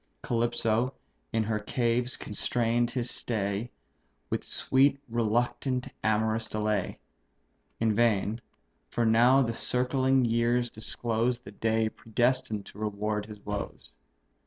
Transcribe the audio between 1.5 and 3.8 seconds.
caves constrain'd his stay,